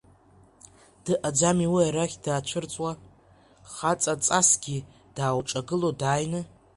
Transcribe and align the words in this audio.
Дыҟаӡам 1.03 1.59
уи 1.73 1.83
арахь 1.89 2.17
даацәырҵуа, 2.23 2.91
хаҵаҵасгьы 3.73 4.77
даауҿагыло 5.15 5.89
дааины. 5.99 6.41